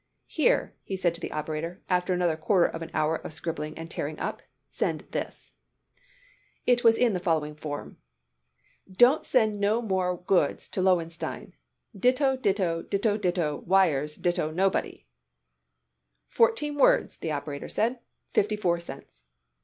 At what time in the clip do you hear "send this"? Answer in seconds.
4.71-5.51